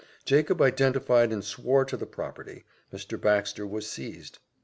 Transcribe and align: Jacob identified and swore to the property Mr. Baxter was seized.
Jacob 0.25 0.59
identified 0.63 1.31
and 1.31 1.43
swore 1.45 1.85
to 1.85 1.95
the 1.95 2.07
property 2.07 2.63
Mr. 2.91 3.21
Baxter 3.21 3.67
was 3.67 3.87
seized. 3.87 4.39